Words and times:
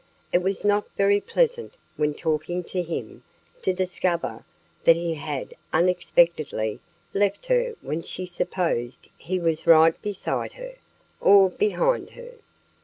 It 0.33 0.41
was 0.41 0.65
not 0.65 0.87
very 0.97 1.21
pleasant, 1.21 1.77
when 1.95 2.15
talking 2.15 2.63
to 2.63 2.81
him, 2.81 3.21
to 3.61 3.71
discover 3.71 4.43
that 4.83 4.95
he 4.95 5.13
had 5.13 5.53
unexpectedly 5.71 6.79
left 7.13 7.45
her 7.45 7.75
when 7.81 8.01
she 8.01 8.25
supposed 8.25 9.09
he 9.15 9.37
was 9.39 9.67
right 9.67 10.01
beside 10.01 10.53
her, 10.53 10.73
or 11.19 11.51
behind 11.51 12.09
her. 12.17 12.33